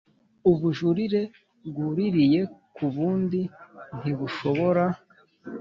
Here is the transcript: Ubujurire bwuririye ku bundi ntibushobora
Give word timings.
Ubujurire 0.51 1.21
bwuririye 1.67 2.41
ku 2.75 2.85
bundi 2.93 3.41
ntibushobora 3.99 4.83